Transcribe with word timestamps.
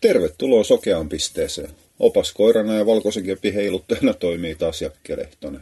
Tervetuloa 0.00 0.64
sokeaan 0.64 1.08
pisteeseen. 1.08 1.70
Opas 1.98 2.32
koirana 2.32 2.74
ja 2.74 2.86
valkoisen 2.86 3.24
keppi 3.24 3.54
heiluttajana 3.54 4.14
toimii 4.14 4.54
taas 4.54 4.82
Jakke 4.82 5.16
Lehtonen. 5.16 5.60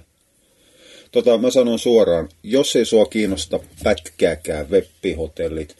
Tota, 1.12 1.38
mä 1.38 1.50
sanon 1.50 1.79
suoraan, 1.79 2.28
jos 2.42 2.76
ei 2.76 2.84
sua 2.84 3.07
kiinnosta 3.07 3.60
pätkääkään 3.84 4.70
webbihotellit, 4.70 5.76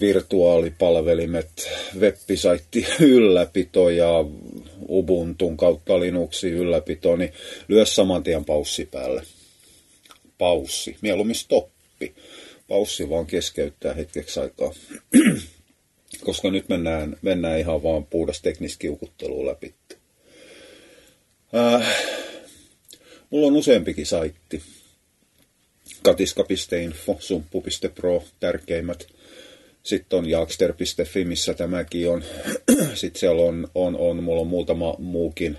virtuaalipalvelimet, 0.00 1.68
webbisaitti 1.98 2.86
ylläpito 3.00 3.90
ja 3.90 4.24
Ubuntun 4.88 5.56
kautta 5.56 6.00
Linuxin 6.00 6.52
ylläpito, 6.52 7.16
niin 7.16 7.32
lyö 7.68 7.86
saman 7.86 8.22
tien 8.22 8.44
paussi 8.44 8.86
päälle. 8.86 9.22
Paussi, 10.38 10.96
mieluummin 11.00 11.36
stoppi. 11.36 12.14
Paussi 12.68 13.10
vaan 13.10 13.26
keskeyttää 13.26 13.94
hetkeksi 13.94 14.40
aikaa 14.40 14.72
koska 16.24 16.50
nyt 16.50 16.68
mennään, 16.68 17.16
mennään 17.22 17.58
ihan 17.58 17.82
vaan 17.82 18.06
puhdas 18.06 18.42
teknistä 18.42 18.78
kiukuttelua 18.78 19.46
läpi. 19.46 19.74
Äh, 21.56 21.96
mulla 23.30 23.46
on 23.46 23.56
useampikin 23.56 24.06
saitti. 24.06 24.62
Katiska.info, 26.02 27.16
sumppu.pro, 27.20 28.24
tärkeimmät. 28.40 29.06
Sitten 29.82 30.18
on 30.18 30.30
jaakster.fi, 30.30 31.24
missä 31.24 31.54
tämäkin 31.54 32.10
on. 32.10 32.24
Sitten 32.94 33.20
siellä 33.20 33.42
on, 33.42 33.68
on, 33.74 33.96
on, 33.96 34.22
mulla 34.22 34.40
on 34.40 34.46
muutama 34.46 34.94
muukin. 34.98 35.58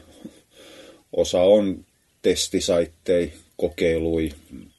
Osa 1.13 1.41
on 1.41 1.85
testisaitteja, 2.21 3.27
kokeilui, 3.57 4.31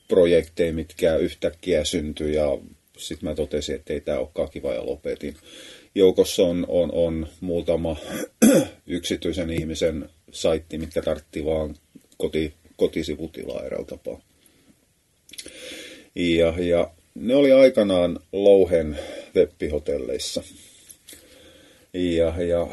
projekteja, 0.08 0.72
mitkä 0.72 1.16
yhtäkkiä 1.16 1.84
syntyi 1.84 2.34
ja 2.34 2.58
sitten 2.98 3.28
mä 3.28 3.34
totesin, 3.34 3.74
että 3.74 3.92
ei 3.92 4.00
tämä 4.00 4.18
olekaan 4.18 4.50
kiva 4.50 4.74
ja 4.74 4.86
lopetin. 4.86 5.36
Joukossa 5.94 6.42
on, 6.42 6.64
on, 6.68 6.90
on 6.92 7.26
muutama 7.40 7.96
yksityisen 8.86 9.50
ihmisen 9.50 10.08
saitti, 10.32 10.78
mitkä 10.78 11.02
tartti 11.02 11.44
vaan 11.44 11.76
koti, 12.16 12.54
kotisivutilaa 12.76 13.64
eräällä 13.64 13.86
tapaa. 13.86 14.20
Ja, 16.14 16.54
ja 16.58 16.90
ne 17.14 17.34
oli 17.34 17.52
aikanaan 17.52 18.20
Louhen 18.32 18.98
webbihotelleissa. 19.34 20.42
Ja, 21.94 22.42
ja 22.42 22.66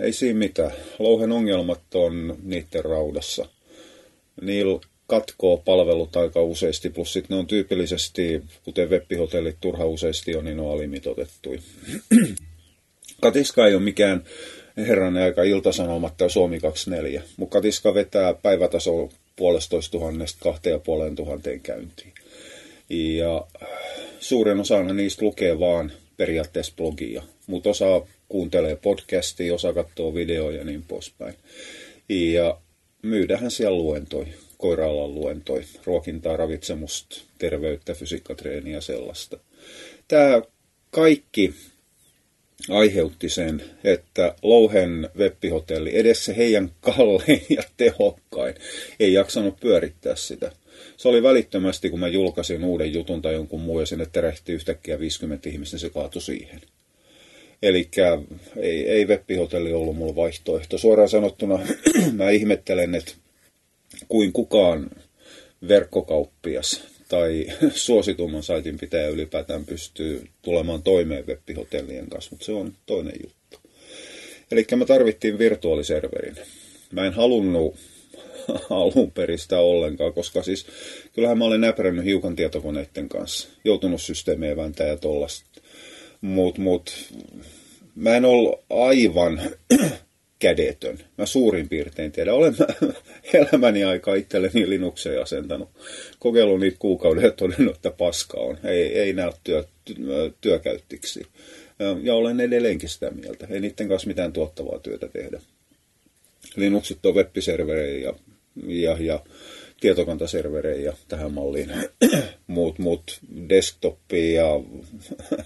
ei 0.00 0.12
siinä 0.12 0.38
mitään. 0.38 0.72
Louhen 0.98 1.32
ongelmat 1.32 1.94
on 1.94 2.38
niiden 2.42 2.84
raudassa. 2.84 3.48
Niillä 4.40 4.80
katkoo 5.10 5.56
palvelut 5.56 6.16
aika 6.16 6.42
useasti, 6.42 6.90
plus 6.90 7.12
sitten 7.12 7.34
ne 7.34 7.40
on 7.40 7.46
tyypillisesti, 7.46 8.42
kuten 8.64 8.90
webbihotellit 8.90 9.56
turha 9.60 9.84
useasti 9.84 10.36
on, 10.36 10.44
niin 10.44 10.56
ne 10.56 10.62
on 10.62 10.72
alimitotettu. 10.72 11.50
Katiska 13.22 13.66
ei 13.66 13.74
ole 13.74 13.82
mikään 13.82 14.24
herranen 14.76 15.22
aika 15.22 15.42
iltasanomat 15.42 16.16
tai 16.16 16.30
Suomi 16.30 16.60
24, 16.60 17.22
mutta 17.36 17.52
Katiska 17.52 17.94
vetää 17.94 18.34
päivätaso 18.34 19.08
puolestoista 19.36 19.92
tuhannesta 19.92 20.38
kahteen 20.42 20.72
ja 20.72 20.78
puoleen 20.78 21.16
tuhanteen 21.16 21.60
käyntiin. 21.60 22.12
Ja 22.90 23.46
suurin 24.20 24.60
osa 24.60 24.82
niistä 24.82 25.24
lukee 25.24 25.60
vaan 25.60 25.92
periaatteessa 26.16 26.72
blogia, 26.76 27.22
mutta 27.46 27.70
osa 27.70 28.02
kuuntelee 28.28 28.76
podcastia, 28.76 29.54
osa 29.54 29.72
katsoo 29.72 30.14
videoja 30.14 30.58
ja 30.58 30.64
niin 30.64 30.82
poispäin. 30.88 31.34
Ja 32.08 32.58
myydähän 33.02 33.50
siellä 33.50 33.78
luentoi 33.78 34.26
koiraalan 34.60 35.14
luentoi, 35.14 35.62
ruokintaa, 35.84 36.36
ravitsemusta, 36.36 37.20
terveyttä, 37.38 37.94
fysiikkatreeniä 37.94 38.74
ja 38.74 38.80
sellaista. 38.80 39.38
Tämä 40.08 40.42
kaikki 40.90 41.54
aiheutti 42.68 43.28
sen, 43.28 43.62
että 43.84 44.34
Louhen 44.42 45.08
webbihotelli, 45.16 45.98
edessä 45.98 46.32
heidän 46.32 46.70
kallein 46.80 47.46
ja 47.48 47.62
tehokkain, 47.76 48.54
ei 49.00 49.12
jaksanut 49.12 49.60
pyörittää 49.60 50.16
sitä. 50.16 50.52
Se 50.96 51.08
oli 51.08 51.22
välittömästi, 51.22 51.90
kun 51.90 52.00
mä 52.00 52.08
julkaisin 52.08 52.64
uuden 52.64 52.92
jutun 52.92 53.22
tai 53.22 53.34
jonkun 53.34 53.60
muun, 53.60 53.82
ja 53.82 53.86
sinne 53.86 54.06
terehti 54.12 54.52
yhtäkkiä 54.52 54.98
50 54.98 55.48
ihmistä, 55.48 55.78
se 55.78 55.90
kaatui 55.90 56.22
siihen. 56.22 56.60
Eli 57.62 57.88
ei, 58.56 58.88
ei 58.88 59.04
webbihotelli 59.04 59.72
ollut 59.72 59.96
mulla 59.96 60.16
vaihtoehto. 60.16 60.78
Suoraan 60.78 61.08
sanottuna 61.08 61.58
mä 62.12 62.30
ihmettelen, 62.30 62.94
että 62.94 63.12
kuin 64.08 64.32
kukaan 64.32 64.90
verkkokauppias 65.68 66.82
tai 67.08 67.46
suositumman 67.74 68.42
saitin 68.42 68.78
pitäjä 68.78 69.08
ylipäätään 69.08 69.64
pystyy 69.64 70.28
tulemaan 70.42 70.82
toimeen 70.82 71.26
webbihotellien 71.26 72.08
kanssa, 72.08 72.30
mutta 72.30 72.46
se 72.46 72.52
on 72.52 72.72
toinen 72.86 73.14
juttu. 73.22 73.70
Eli 74.50 74.66
me 74.76 74.84
tarvittiin 74.84 75.38
virtuaaliserverin. 75.38 76.36
Mä 76.92 77.06
en 77.06 77.12
halunnut 77.12 77.76
alun 78.70 79.10
peristä 79.10 79.58
ollenkaan, 79.58 80.12
koska 80.12 80.42
siis 80.42 80.66
kyllähän 81.12 81.38
mä 81.38 81.44
olen 81.44 81.60
näpärännyt 81.60 82.04
hiukan 82.04 82.36
tietokoneiden 82.36 83.08
kanssa, 83.08 83.48
joutunut 83.64 84.02
systeemeen 84.02 84.56
vääntää 84.56 84.86
ja 84.86 84.96
tollasta. 84.96 85.60
Mutta 86.20 86.60
mut, 86.60 87.12
mä 87.94 88.16
en 88.16 88.24
ollut 88.24 88.60
aivan 88.70 89.40
kädetön. 90.40 90.98
Mä 91.18 91.26
suurin 91.26 91.68
piirtein 91.68 92.12
tiedän. 92.12 92.34
Olen 92.34 92.54
mä 92.58 92.66
elämäni 93.40 93.84
aika 93.84 94.14
itselleni 94.14 94.70
Linuxeen 94.70 95.22
asentanut. 95.22 95.68
Kokeillut 96.18 96.60
niitä 96.60 96.76
kuukauden 96.78 97.24
ja 97.24 97.30
todennut, 97.30 97.76
että 97.76 97.90
paska 97.90 98.40
on. 98.40 98.58
Ei, 98.64 98.98
ei 98.98 99.12
näy 99.12 99.32
työ, 99.44 99.64
työkäyttiksi. 100.40 101.26
Ja 102.02 102.14
olen 102.14 102.40
edelleenkin 102.40 102.88
sitä 102.88 103.10
mieltä. 103.10 103.46
Ei 103.50 103.60
niiden 103.60 103.88
kanssa 103.88 104.08
mitään 104.08 104.32
tuottavaa 104.32 104.78
työtä 104.78 105.08
tehdä. 105.08 105.40
Linuxit 106.56 107.06
on 107.06 107.14
web 107.14 107.36
ja, 108.02 108.14
ja, 108.66 108.96
ja 109.00 109.20
tietokantaserverejä 109.80 110.92
tähän 111.08 111.32
malliin. 111.32 111.72
muut, 112.46 112.78
muut 112.78 113.20
desktopia 113.48 114.42
ja 114.42 114.60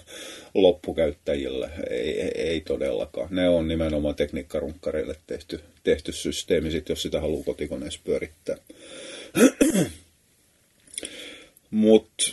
loppukäyttäjille 0.55 1.71
ei, 1.91 2.21
ei 2.21 2.61
todellakaan. 2.61 3.29
Ne 3.31 3.49
on 3.49 3.69
nimenomaan 3.69 4.15
tekniikkarunkkareille 4.15 5.17
tehty, 5.27 5.61
tehty 5.85 6.13
systeemi, 6.13 6.71
sit, 6.71 6.89
jos 6.89 7.03
sitä 7.03 7.21
haluaa 7.21 7.45
kotikoneessa 7.45 8.01
pyörittää. 8.05 8.57
Mutta 11.71 12.25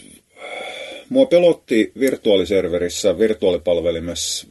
Mua 1.11 1.25
pelotti 1.25 1.91
virtuaaliserverissä, 1.99 3.19
virtuaalipalvelimessa 3.19 4.47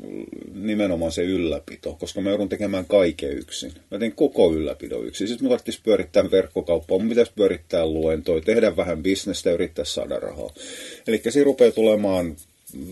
nimenomaan 0.55 1.13
se 1.13 1.23
ylläpito, 1.23 1.97
koska 2.01 2.21
mä 2.21 2.31
joudun 2.31 2.49
tekemään 2.49 2.85
kaiken 2.85 3.39
yksin. 3.39 3.73
Mä 3.91 3.99
teen 3.99 4.13
koko 4.13 4.53
ylläpidon 4.53 5.07
yksin. 5.07 5.29
Sitten 5.29 5.45
mun 5.45 5.51
tarvitsisi 5.51 5.81
pyörittää 5.83 6.31
verkkokauppaa, 6.31 6.99
mun 6.99 7.09
pitäisi 7.09 7.33
pyörittää 7.37 7.87
luentoja, 7.87 8.41
tehdä 8.41 8.77
vähän 8.77 9.03
bisnestä 9.03 9.51
ja 9.51 9.55
yrittää 9.55 9.85
saada 9.85 10.19
rahaa. 10.19 10.51
Eli 11.07 11.23
siinä 11.29 11.45
rupeaa 11.45 11.73
tulemaan 11.73 12.37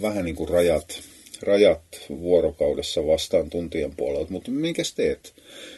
vähän 0.03 0.25
niin 0.25 0.37
kuin 0.37 0.49
rajat, 0.49 1.01
rajat 1.43 1.83
vuorokaudessa 2.09 3.07
vastaan 3.07 3.51
tuntien 3.51 3.97
puolelta, 3.97 4.33
mutta 4.33 4.51
minkäs 4.51 4.95
teet? 4.95 5.35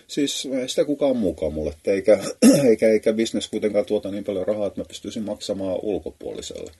Siis 0.06 0.48
ei 0.60 0.68
sitä 0.68 0.84
kukaan 0.84 1.16
mukaan 1.16 1.52
mulle, 1.52 1.74
eikä, 1.86 2.18
eikä, 2.68 2.88
eikä 2.88 3.12
bisnes 3.12 3.48
kuitenkaan 3.48 3.86
tuota 3.86 4.10
niin 4.10 4.24
paljon 4.24 4.46
rahaa, 4.46 4.66
että 4.66 4.80
mä 4.80 4.84
pystyisin 4.84 5.22
maksamaan 5.22 5.78
ulkopuoliselle. 5.82 6.70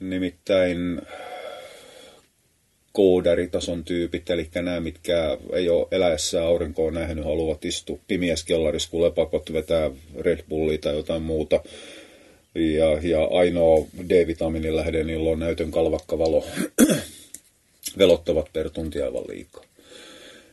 Nimittäin 0.00 1.00
koodaritason 2.92 3.84
tyypit, 3.84 4.30
eli 4.30 4.48
nämä, 4.54 4.80
mitkä 4.80 5.38
ei 5.52 5.68
ole 5.68 5.86
eläessä 5.90 6.44
aurinkoon 6.44 6.94
nähnyt, 6.94 7.24
haluavat 7.24 7.64
istua 7.64 7.98
pimiässä 8.08 8.46
kellarissa, 8.46 8.90
kun 8.90 9.02
lepakot 9.02 9.52
vetää 9.52 9.90
Red 10.20 10.44
Bullia 10.48 10.78
tai 10.78 10.94
jotain 10.96 11.22
muuta. 11.22 11.62
Ja, 12.54 12.98
ja 13.02 13.24
ainoa 13.24 13.86
D-vitamiinin 14.08 14.76
lähde, 14.76 15.04
niillä 15.04 15.30
on 15.30 15.38
näytön 15.38 15.70
kalvakka 15.70 16.18
valo. 16.18 16.46
Velottavat 17.98 18.52
per 18.52 18.70
tunti 18.70 19.02
aivan 19.02 19.24
liikaa. 19.28 19.64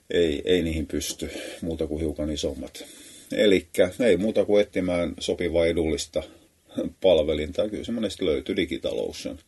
Ei, 0.10 0.42
ei 0.46 0.62
niihin 0.62 0.88
pysty 0.88 1.30
muuta 1.62 1.88
kuin 1.88 2.00
hiukan 2.00 2.32
isommat. 2.32 2.86
Eli 3.32 3.68
ei 4.06 4.18
muuta 4.18 4.46
kuin 4.46 4.62
etsimään 4.62 5.14
sopivaa 5.20 5.66
edullista 5.66 6.24
palvelinta. 7.02 7.70
Kyllä 7.70 7.84
se 7.84 7.92
monesti 7.92 8.26
löytyy 8.26 8.56
Digitalotion. 8.56 9.40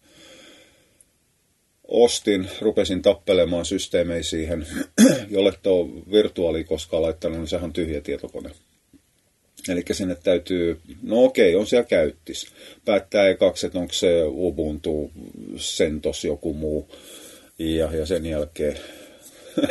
Ostin, 1.88 2.50
rupesin 2.62 3.02
tappelemaan 3.02 3.66
systeemejä 3.66 4.24
siihen, 4.24 4.68
jolle 5.30 5.54
tuo 5.64 5.90
virtuaali 6.12 6.64
koskaan 6.64 7.04
laittanut, 7.04 7.38
niin 7.38 7.48
sehän 7.48 7.66
on 7.66 7.74
tyhjä 7.74 8.02
tietokone. 8.02 8.52
Eli 9.70 9.84
sinne 9.92 10.16
täytyy, 10.16 10.80
no 11.02 11.24
okei, 11.24 11.56
on 11.56 11.68
siellä 11.68 11.86
käyttis. 11.86 12.48
Päättää 12.86 13.28
ekaksi, 13.28 13.66
että 13.66 13.80
onko 13.80 13.94
se 13.94 14.24
Ubuntu, 14.26 15.12
Sentos, 15.58 16.24
joku 16.24 16.54
muu. 16.54 16.90
Ja, 17.60 17.96
ja 17.96 18.06
sen 18.06 18.26
jälkeen 18.26 18.78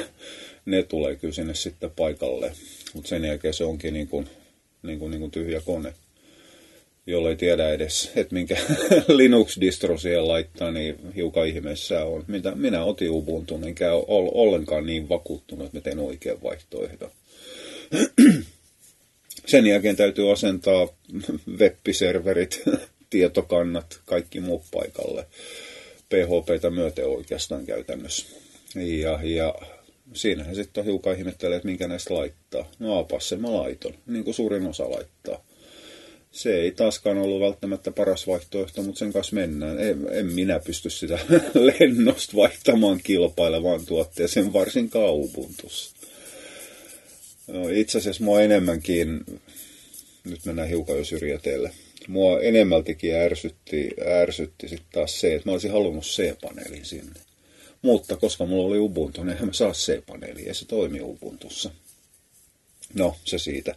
ne 0.67 0.83
tulee 0.83 1.17
kyllä 1.17 1.35
sinne 1.35 1.55
sitten 1.55 1.91
paikalle. 1.91 2.53
Mutta 2.95 3.09
sen 3.09 3.25
jälkeen 3.25 3.55
se 3.55 3.65
onkin 3.65 3.95
niin 3.95 4.09
kuin, 4.09 4.29
niin 4.83 4.99
kuin, 4.99 5.11
niin 5.11 5.21
kuin 5.21 5.31
tyhjä 5.31 5.61
kone 5.61 5.95
jolle 7.07 7.29
ei 7.29 7.37
tiedä 7.37 7.71
edes, 7.71 8.13
että 8.17 8.35
minkä 8.35 8.57
Linux-distro 9.19 9.99
siihen 9.99 10.29
laittaa, 10.29 10.71
niin 10.71 11.13
hiukan 11.15 11.47
ihmeessä 11.47 12.05
on. 12.05 12.25
Mitä 12.27 12.55
minä 12.55 12.85
otin 12.85 13.11
Ubuntu, 13.11 13.61
enkä 13.67 13.93
ole 13.93 14.31
ollenkaan 14.35 14.87
niin 14.87 15.09
vakuuttunut, 15.09 15.67
että 15.67 15.79
mä 15.79 15.83
teen 15.83 15.99
oikean 15.99 16.43
vaihtoehdon. 16.43 17.11
Sen 19.47 19.67
jälkeen 19.67 19.97
täytyy 19.97 20.33
asentaa 20.33 20.89
web-serverit, 21.59 22.63
tietokannat, 23.11 24.01
kaikki 24.05 24.41
muu 24.41 24.65
paikalle. 24.71 25.27
PHPtä 26.09 26.71
myöten 26.71 27.07
oikeastaan 27.07 27.67
käytännössä. 27.67 28.27
Ja, 28.75 29.21
ja 29.23 29.55
siinähän 30.15 30.55
sitten 30.55 30.81
on 30.81 30.85
hiukan 30.87 31.17
ihmettelee, 31.17 31.57
että 31.57 31.69
minkä 31.69 31.89
näistä 31.89 32.15
laittaa. 32.15 32.71
No 32.79 32.99
apas 32.99 33.35
mä 33.39 33.53
laiton, 33.53 33.95
niin 34.07 34.25
kuin 34.25 34.35
suurin 34.35 34.67
osa 34.67 34.91
laittaa. 34.91 35.45
Se 36.33 36.55
ei 36.55 36.73
taaskaan 36.73 37.19
ollut 37.19 37.41
välttämättä 37.41 37.91
paras 37.91 38.27
vaihtoehto, 38.27 38.83
mutta 38.83 38.99
sen 38.99 39.13
kanssa 39.13 39.35
mennään. 39.35 39.81
En, 39.81 40.09
en 40.11 40.27
minä 40.27 40.61
pysty 40.61 40.91
sitä 40.91 41.19
lennosta 41.81 42.37
vaihtamaan 42.37 43.01
kilpailevaan 43.03 43.87
tuotteeseen, 43.87 44.53
varsin 44.53 44.91
Ubuntussa. 45.11 45.97
No, 47.47 47.69
itse 47.69 47.99
asiassa 47.99 48.25
mua 48.25 48.41
enemmänkin, 48.41 49.25
nyt 50.25 50.45
mennään 50.45 50.69
hiukan 50.69 50.99
jo 50.99 51.05
syrjäteelle, 51.05 51.71
mua 52.09 52.41
enemmältikin 52.41 53.15
ärsytti, 53.15 53.91
ärsytti 54.07 54.69
sitten 54.69 54.93
taas 54.93 55.21
se, 55.21 55.35
että 55.35 55.49
mä 55.49 55.53
olisin 55.53 55.71
halunnut 55.71 56.05
C-paneelin 56.05 56.85
sinne. 56.85 57.21
Mutta 57.83 58.17
koska 58.17 58.47
mulla 58.47 58.67
oli 58.67 58.79
Ubuntu, 58.79 59.25
niin 59.25 59.47
mä 59.47 59.53
saa 59.53 59.73
C-paneelia 59.73 60.47
ja 60.47 60.55
se 60.55 60.65
toimii 60.65 61.01
Ubuntussa. 61.01 61.71
No, 62.95 63.17
se 63.25 63.39
siitä. 63.39 63.75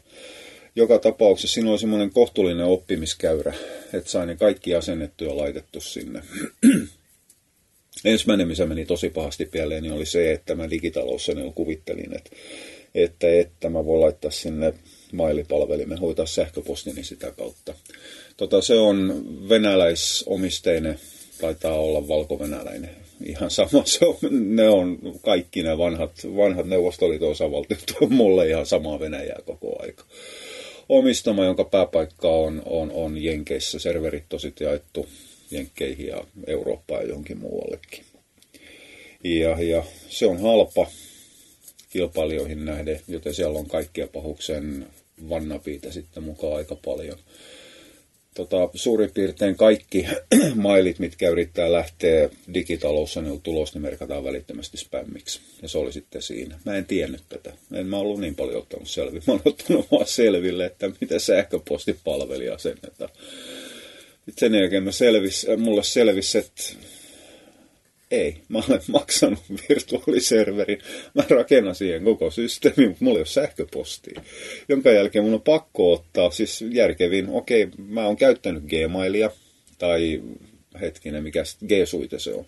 Joka 0.75 0.99
tapauksessa 0.99 1.53
siinä 1.53 1.69
oli 1.69 1.79
semmoinen 1.79 2.11
kohtuullinen 2.11 2.65
oppimiskäyrä, 2.65 3.53
että 3.93 4.11
sain 4.11 4.27
ne 4.27 4.35
kaikki 4.35 4.75
asennettu 4.75 5.23
ja 5.23 5.37
laitettu 5.37 5.81
sinne. 5.81 6.21
Ensimmäinen, 8.05 8.47
missä 8.47 8.65
meni 8.65 8.85
tosi 8.85 9.09
pahasti 9.09 9.45
pieleen, 9.45 9.83
niin 9.83 9.93
oli 9.93 10.05
se, 10.05 10.31
että 10.31 10.55
mä 10.55 10.69
digitaloussani 10.69 11.51
kuvittelin, 11.55 12.15
että, 12.15 12.29
että, 12.95 13.39
että 13.39 13.69
mä 13.69 13.85
voin 13.85 14.01
laittaa 14.01 14.31
sinne 14.31 14.73
mailipalvelimen, 15.11 15.97
hoitaa 15.97 16.25
sähköpostini 16.25 17.03
sitä 17.03 17.31
kautta. 17.31 17.73
Tota, 18.37 18.61
se 18.61 18.73
on 18.73 19.25
venäläisomisteinen, 19.49 20.99
taitaa 21.41 21.79
olla 21.79 22.07
valko-venäläinen. 22.07 22.95
Ihan 23.25 23.51
sama, 23.51 23.85
se 23.85 24.05
on, 24.05 24.15
ne 24.31 24.69
on 24.69 24.99
kaikki 25.21 25.63
ne 25.63 25.77
vanhat, 25.77 26.11
vanhat 26.35 26.65
Neuvostoliiton 26.65 27.31
osavaltiot 27.31 27.83
on 28.01 28.13
mulle 28.21 28.49
ihan 28.49 28.65
samaa 28.65 28.99
Venäjää 28.99 29.39
koko 29.45 29.75
aika. 29.79 30.03
Omistama, 30.89 31.45
jonka 31.45 31.63
pääpaikka 31.63 32.29
on, 32.29 32.61
on, 32.65 32.91
on 32.91 33.23
Jenkeissä. 33.23 33.79
Serverit 33.79 34.23
sitten 34.37 34.65
jaettu 34.65 35.09
Jenkkeihin 35.51 36.07
ja 36.07 36.23
Eurooppaan 36.47 37.01
ja 37.01 37.07
johonkin 37.07 37.37
muuallekin. 37.37 38.05
Ja, 39.23 39.61
ja 39.63 39.83
se 40.09 40.25
on 40.25 40.41
halpa 40.41 40.87
kilpailijoihin 41.89 42.65
nähden, 42.65 43.01
joten 43.07 43.33
siellä 43.33 43.59
on 43.59 43.67
kaikkia 43.67 44.07
pahuksen 44.07 44.87
vannapiitä 45.29 45.91
sitten 45.91 46.23
mukaan 46.23 46.55
aika 46.55 46.75
paljon. 46.85 47.17
Tota, 48.35 48.69
suurin 48.73 49.11
piirtein 49.13 49.55
kaikki 49.55 50.07
mailit, 50.55 50.99
mitkä 50.99 51.29
yrittää 51.29 51.71
lähteä 51.71 52.29
digitalossa, 52.53 53.21
niin 53.21 53.41
tulos, 53.41 53.73
niin 53.73 53.81
merkataan 53.81 54.23
välittömästi 54.23 54.77
spämmiksi. 54.77 55.39
Ja 55.61 55.69
se 55.69 55.77
oli 55.77 55.93
sitten 55.93 56.21
siinä. 56.21 56.59
Mä 56.65 56.75
en 56.75 56.85
tiennyt 56.85 57.21
tätä. 57.29 57.53
En 57.73 57.87
mä 57.87 57.97
ollut 57.97 58.19
niin 58.19 58.35
paljon 58.35 58.57
ottanut 58.57 58.89
selville. 58.89 59.23
Mä 59.27 59.33
oon 59.33 59.41
ottanut 59.53 59.87
vaan 59.91 60.07
selville, 60.07 60.65
että 60.65 60.91
mitä 61.01 61.19
sähköpostipalveli 61.19 62.49
asennetaan. 62.49 63.09
Sitten 64.25 64.51
sen 64.51 64.55
jälkeen 64.55 64.83
mä 64.83 64.91
selvis, 64.91 65.47
mulle 65.57 65.83
selvisi, 65.83 66.37
että 66.37 66.63
ei, 68.11 68.37
mä 68.49 68.61
olen 68.69 68.81
maksanut 68.91 69.39
virtuaaliserverin, 69.69 70.79
mä 71.13 71.23
rakennan 71.29 71.75
siihen 71.75 72.03
koko 72.03 72.31
systeemin, 72.31 72.89
mutta 72.89 73.03
mulla 73.03 73.17
ei 73.17 73.21
ole 73.21 73.25
sähköpostia. 73.25 74.21
Jonka 74.69 74.91
jälkeen 74.91 75.25
mun 75.25 75.33
on 75.33 75.41
pakko 75.41 75.93
ottaa, 75.93 76.31
siis 76.31 76.65
järkevin, 76.71 77.29
okei, 77.29 77.67
mä 77.87 78.05
oon 78.05 78.17
käyttänyt 78.17 78.63
Gmailia, 78.63 79.31
tai 79.77 80.21
hetkinen, 80.81 81.23
mikä 81.23 81.43
G-suite 81.67 82.19
se 82.19 82.33
on. 82.33 82.45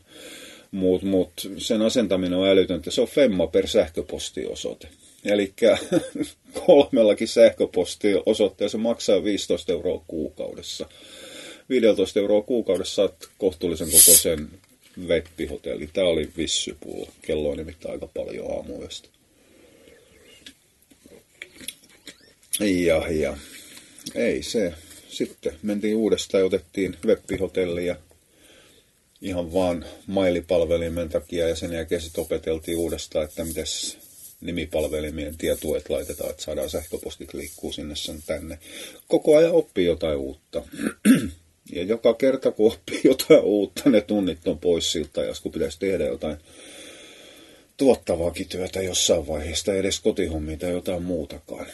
Mutta 0.72 1.08
mut 1.08 1.32
sen 1.58 1.82
asentaminen 1.82 2.40
on 2.40 2.48
älytöntä, 2.48 2.92
se 2.92 3.02
on 3.02 3.08
femma 3.08 3.48
per 3.48 3.68
sähköpostiosoite. 3.68 4.88
Eli 5.26 5.54
kolmellakin 6.66 7.28
sähköpostiosoitteessa 7.28 8.78
maksaa 8.78 9.24
15 9.24 9.72
euroa 9.72 10.04
kuukaudessa. 10.08 10.90
15 11.70 12.20
euroa 12.20 12.42
kuukaudessa 12.42 12.96
saat 12.96 13.30
kohtuullisen 13.38 13.88
kokoisen 13.92 14.50
Veppihotelli. 15.08 15.90
Tämä 15.94 16.08
oli 16.08 16.30
vissypulla. 16.38 17.12
Kello 17.22 17.50
on 17.50 17.58
nimittäin 17.58 17.94
aika 17.94 18.08
paljon 18.08 18.52
aamuyöstä. 18.52 19.10
Ja, 22.60 23.12
ja 23.12 23.38
ei 24.16 24.44
se. 24.44 24.74
Sitten 25.10 25.54
mentiin 25.62 25.96
uudestaan 25.96 26.42
ja 26.42 26.46
otettiin 26.46 26.98
Veppihotellia 27.08 27.96
ihan 29.22 29.54
vaan 29.54 29.86
mailipalvelimen 30.08 31.10
takia 31.10 31.48
ja 31.48 31.56
sen 31.56 31.74
jälkeen 31.74 32.02
sitten 32.02 32.22
opeteltiin 32.22 32.78
uudestaan, 32.78 33.26
että 33.26 33.46
miten 33.46 33.66
nimipalvelimien 34.42 35.38
tietuet 35.38 35.90
laitetaan, 35.90 36.30
että 36.30 36.44
saadaan 36.44 36.70
sähköpostit 36.70 37.34
liikkuu 37.34 37.72
sinne 37.72 37.96
sen 37.96 38.24
tänne. 38.26 38.60
Koko 39.08 39.38
ajan 39.38 39.52
oppii 39.52 39.86
jotain 39.86 40.18
uutta. 40.18 40.64
Ja 41.72 41.84
joka 41.84 42.14
kerta, 42.14 42.52
kun 42.52 42.74
oppii 42.74 43.02
jotain 43.04 43.44
uutta, 43.44 43.90
ne 43.90 44.02
tunnit 44.02 44.48
on 44.48 44.60
pois 44.60 44.92
siltä, 44.92 45.22
ja 45.22 45.34
kun 45.44 45.52
pitäisi 45.52 45.80
tehdä 45.80 46.06
jotain 46.06 46.38
tuottavaakin 47.78 48.50
työtä 48.50 48.82
jossain 48.82 49.28
vaiheessa, 49.28 49.74
edes 49.74 50.00
kotihommia 50.00 50.58
tai 50.58 50.72
jotain 50.72 51.04
muutakaan. 51.04 51.66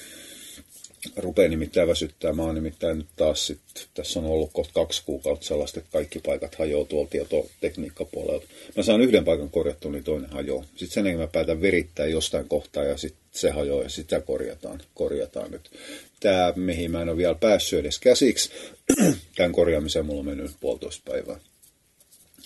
Rupeaa 1.15 1.49
nimittäin 1.49 1.87
väsyttää. 1.87 2.33
Mä 2.33 2.43
oon 2.43 2.55
nimittäin 2.55 2.97
nyt 2.97 3.07
taas 3.15 3.47
sit, 3.47 3.59
tässä 3.93 4.19
on 4.19 4.25
ollut 4.25 4.49
kohta 4.53 4.73
kaksi 4.73 5.03
kuukautta 5.05 5.45
sellaista, 5.45 5.79
että 5.79 5.91
kaikki 5.91 6.19
paikat 6.19 6.55
hajoaa 6.55 6.85
tuolta 6.85 7.09
tietotekniikkapuolelta. 7.09 8.45
Mä 8.77 8.83
saan 8.83 9.01
yhden 9.01 9.25
paikan 9.25 9.49
korjattua, 9.49 9.91
niin 9.91 10.03
toinen 10.03 10.29
hajoaa. 10.29 10.63
Sitten 10.63 10.89
sen 10.89 11.05
jälkeen 11.05 11.19
mä 11.19 11.27
päätän 11.27 11.61
virittää 11.61 12.05
jostain 12.05 12.47
kohtaa 12.47 12.83
ja 12.83 12.97
sitten 12.97 13.23
se 13.31 13.49
hajoaa 13.49 13.83
ja 13.83 13.89
sitä 13.89 14.21
korjataan, 14.21 14.81
korjataan 14.93 15.51
nyt. 15.51 15.71
Tämä, 16.19 16.53
mihin 16.55 16.91
mä 16.91 17.01
en 17.01 17.09
ole 17.09 17.17
vielä 17.17 17.35
päässyt 17.35 17.79
edes 17.79 17.99
käsiksi, 17.99 18.49
tämän 19.35 19.51
korjaamiseen 19.51 20.05
mulla 20.05 20.19
on 20.19 20.25
mennyt 20.25 20.51
puolitoista 20.59 21.11
päivää. 21.11 21.39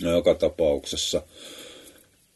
No, 0.02 0.12
joka 0.12 0.36
tapauksessa 0.36 1.22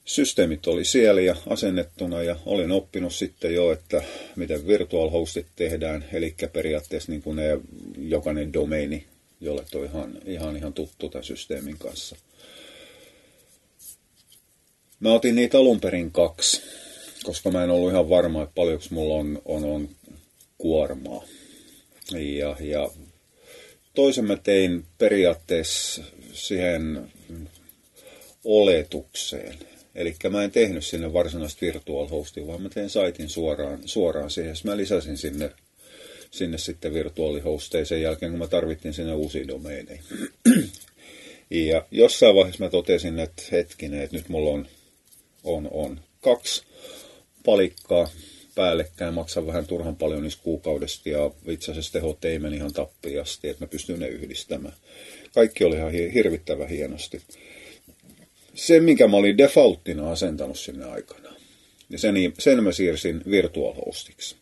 systeemit 0.06 0.68
oli 0.68 0.86
siellä 0.86 1.22
ja 1.22 1.36
asennettuna 1.50 2.24
ja 2.24 2.36
olin 2.46 2.72
oppinut 2.72 3.14
sitten 3.14 3.54
jo, 3.54 3.72
että 3.72 4.04
miten 4.36 4.68
virtual 4.68 5.10
hostit 5.10 5.48
tehdään, 5.56 6.06
eli 6.14 6.36
periaatteessa 6.54 7.12
niin 7.12 7.22
kuin 7.22 7.36
ne 7.36 7.60
jokainen 7.98 8.54
domeini, 8.54 9.06
jolle 9.42 9.64
toi 9.72 9.86
ihan, 9.86 10.18
ihan, 10.26 10.58
ihan 10.58 10.74
tuttu 10.74 11.10
tämän 11.10 11.24
systeemin 11.24 11.78
kanssa. 11.78 12.16
Mä 15.00 15.14
otin 15.14 15.36
niitä 15.36 15.58
alun 15.58 15.80
perin 15.80 16.12
kaksi, 16.12 16.62
koska 17.24 17.52
mä 17.52 17.64
en 17.64 17.70
ollut 17.70 17.92
ihan 17.92 18.10
varma, 18.10 18.44
että 18.44 18.56
paljonko 18.56 18.86
mulla 18.90 19.16
on, 19.16 19.42
on, 19.46 19.64
on 19.64 19.90
kuormaa. 20.58 21.24
Ja, 22.12 22.56
ja 22.60 22.90
toisen 23.96 24.26
mä 24.26 24.36
tein 24.36 24.86
periaatteessa 24.98 26.04
siihen 26.34 27.12
oletukseen. 28.44 29.60
Eli 29.96 30.16
mä 30.30 30.44
en 30.44 30.52
tehnyt 30.52 30.86
sinne 30.86 31.14
varsinaista 31.14 31.62
virtual 31.62 32.08
hostia, 32.08 32.48
vaan 32.48 32.62
mä 32.62 32.70
tein 32.70 32.90
saitin 32.90 33.30
suoraan, 33.30 33.80
suoraan 33.86 34.30
siihen. 34.30 34.56
Mä 34.64 34.78
lisäsin 34.78 35.18
sinne, 35.18 35.52
sinne 36.32 36.58
sitten 36.58 36.94
virtuaalihosteja 36.94 37.86
sen 37.86 38.02
jälkeen, 38.02 38.32
kun 38.32 38.40
mä 38.40 38.48
tarvittiin 38.48 38.94
sinne 38.94 39.14
uusia 39.14 39.48
domeineja. 39.48 40.02
ja 41.50 41.86
jossain 41.92 42.36
vaiheessa 42.36 42.64
mä 42.64 42.70
totesin, 42.70 43.20
että 43.20 43.44
hetkinen, 43.52 44.02
että 44.02 44.18
nyt 44.18 44.30
mulla 44.30 44.50
on, 44.50 44.68
on, 45.44 45.68
on 45.72 46.00
kaksi 46.22 46.64
palikkaa 47.46 48.10
päällekkäin, 48.56 49.14
maksan 49.14 49.48
vähän 49.48 49.68
turhan 49.68 49.96
paljon 49.96 50.24
niistä 50.24 50.44
kuukaudesta 50.44 51.10
ja 51.10 51.32
itse 51.48 51.72
asiassa 51.72 52.00
meni 52.40 52.56
ihan 52.56 52.74
tappiasti, 52.74 53.50
että 53.50 53.64
mä 53.64 53.68
pystyn 53.68 54.00
ne 54.00 54.08
yhdistämään. 54.08 54.76
Kaikki 55.34 55.64
oli 55.64 55.76
ihan 55.76 55.92
hirvittävän 55.92 56.70
hienosti. 56.70 57.22
Se, 58.54 58.80
minkä 58.80 59.08
mä 59.08 59.18
olin 59.18 59.38
defaulttina 59.38 60.12
asentanut 60.12 60.60
sinne 60.60 60.86
aikana, 60.86 61.30
ja 61.90 62.00
sen, 62.00 62.16
sen 62.40 62.64
mä 62.64 62.72
siirsin 62.72 63.22
virtual 63.32 63.74
hostiksi. 63.86 64.36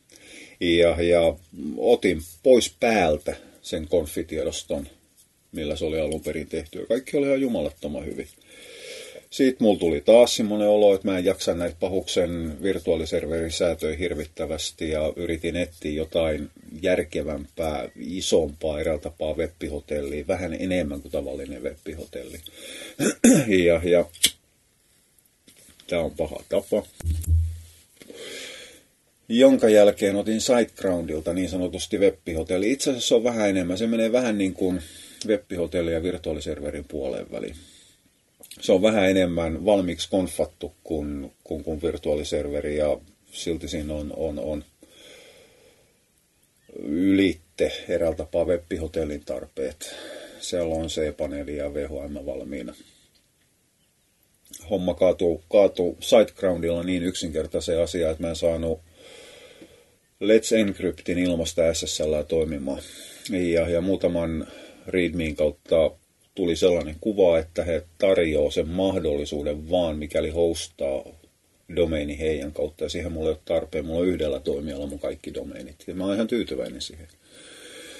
Ja, 0.60 1.02
ja 1.02 1.36
otin 1.78 2.22
pois 2.44 2.76
päältä 2.80 3.36
sen 3.62 3.88
konfitiedoston, 3.88 4.88
millä 5.52 5.76
se 5.76 5.86
oli 5.86 6.00
alun 6.00 6.22
perin 6.22 6.48
tehty. 6.48 6.80
Ja 6.80 6.86
kaikki 6.86 7.18
oli 7.18 7.26
ihan 7.28 7.42
jumalattoman 7.42 8.06
hyvin. 8.06 8.28
Sitten 9.30 9.66
mulla 9.66 9.80
tuli 9.80 10.02
taas 10.02 10.36
semmoinen 10.36 10.68
olo, 10.68 10.96
että 10.96 11.08
mä 11.08 11.18
en 11.18 11.26
jaksa 11.26 11.54
näitä 11.54 11.76
pahuksen 11.80 12.58
virtuaaliserverin 12.64 13.52
säätöjä 13.52 13.98
hirvittävästi 13.98 14.90
ja 14.90 15.14
yritin 15.16 15.56
etsiä 15.56 15.92
jotain 15.92 16.50
järkevämpää, 16.82 17.90
isompaa 18.00 18.80
eräällä 18.80 19.02
tapaa 19.02 19.34
webbihotellia, 19.34 20.28
vähän 20.28 20.54
enemmän 20.54 21.02
kuin 21.02 21.12
tavallinen 21.12 21.64
webbihotelli. 21.64 22.38
ja, 23.66 23.82
ja 23.84 24.06
tämä 25.88 26.02
on 26.02 26.12
paha 26.12 26.44
tapa. 26.50 26.86
Jonka 29.30 29.70
jälkeen 29.70 30.16
otin 30.16 30.42
SiteGroundilta 30.42 31.34
niin 31.34 31.50
sanotusti 31.50 31.98
webbihotelli. 31.98 32.72
Itse 32.72 32.90
asiassa 32.90 33.08
se 33.08 33.16
on 33.16 33.24
vähän 33.24 33.50
enemmän. 33.50 33.78
Se 33.78 33.88
menee 33.88 34.12
vähän 34.12 34.38
niin 34.38 34.54
kuin 34.54 34.82
webbihotelli 35.28 35.94
ja 35.94 36.04
virtuaaliserverin 36.04 36.86
puoleen 36.88 37.32
väliin 37.32 37.56
se 38.62 38.72
on 38.72 38.82
vähän 38.82 39.10
enemmän 39.10 39.66
valmiiksi 39.66 40.10
konfattu 40.10 40.76
kuin, 40.84 41.32
kuin, 41.44 41.64
kuin 41.64 41.82
virtuaaliserveri 41.82 42.78
ja 42.78 42.98
silti 43.32 43.68
siinä 43.68 43.94
on, 43.94 44.14
on, 44.16 44.40
on 44.40 44.64
ylitte 46.84 47.72
eräällä 47.88 48.16
tapaa 48.16 48.46
web-hotellin 48.46 49.26
tarpeet. 49.26 49.96
Siellä 50.40 50.76
on 50.76 50.88
C-paneeli 50.88 51.58
ja 51.58 51.74
VHM 51.74 52.26
valmiina. 52.26 52.74
Homma 54.70 54.94
kaatuu, 54.94 55.44
kaatuu 55.52 55.98
SiteGroundilla 56.00 56.84
niin 56.84 57.04
yksinkertaisen 57.04 57.84
asia, 57.84 58.10
että 58.10 58.24
mä 58.24 58.30
en 58.30 58.36
saanut 58.36 58.80
Let's 60.24 60.58
Encryptin 60.58 61.18
ilmasta 61.18 61.74
SSL 61.74 62.22
toimimaan. 62.28 62.82
Ja, 63.30 63.70
ja 63.70 63.82
muutaman 63.82 64.48
readmin 64.88 65.36
kautta 65.36 65.92
tuli 66.40 66.56
sellainen 66.56 66.96
kuva, 67.02 67.40
että 67.40 67.64
he 67.64 67.84
tarjoavat 67.98 68.54
sen 68.54 68.68
mahdollisuuden 68.68 69.70
vaan, 69.70 69.98
mikäli 69.98 70.30
hostaa 70.30 71.04
domeini 71.76 72.20
heidän 72.20 72.52
kautta. 72.52 72.84
Ja 72.84 72.90
siihen 72.90 73.12
mulla 73.12 73.30
ei 73.30 73.34
ole 73.34 73.42
tarpeen. 73.46 73.86
Mulla 73.86 74.00
on 74.00 74.08
yhdellä 74.08 74.40
toimijalla 74.40 74.88
mun 74.88 75.00
kaikki 75.00 75.34
domeinit. 75.34 75.84
Ja 75.88 75.96
mä 75.96 76.06
oon 76.06 76.16
ihan 76.16 76.28
tyytyväinen 76.28 76.82
siihen. 76.82 77.08